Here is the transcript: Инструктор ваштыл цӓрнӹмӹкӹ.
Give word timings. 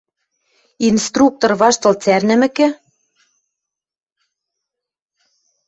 Инструктор 0.89 1.51
ваштыл 1.61 1.93
цӓрнӹмӹкӹ. 2.03 2.67